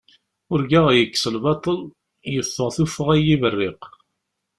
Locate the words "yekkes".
0.91-1.23